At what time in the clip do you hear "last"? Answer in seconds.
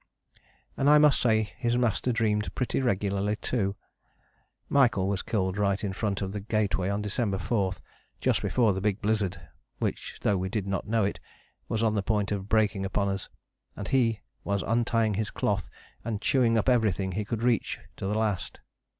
18.17-18.59